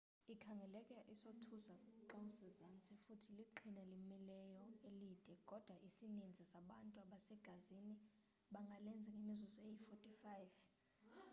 [0.33, 1.73] ikhangeleka isothusa
[2.09, 4.55] xawusezantsi futhi liqhina elimileyo
[4.89, 7.93] elide kodwa isininzi sabantu abasegazini
[8.53, 11.21] bangalenza ngemizuzu eyi-45